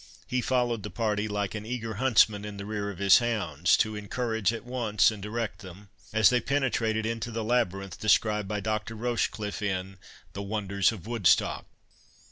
[0.25, 3.95] he followed the party, like an eager huntsman in the rear of his hounds, to
[3.95, 8.95] encourage at once and direct them, as they penetrated into the labyrinth described by Dr.
[8.95, 9.99] Rochecliffe in
[10.33, 11.67] the "Wonders of Woodstock."